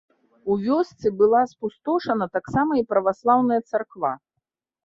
У 0.53 0.55
вёсцы 0.61 1.11
была 1.19 1.41
спустошана 1.51 2.25
таксама 2.39 2.71
і 2.81 2.85
праваслаўная 2.95 3.61
царква. 3.69 4.11